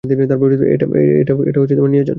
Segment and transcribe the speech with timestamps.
[0.73, 2.09] এটা নিয়ে যান!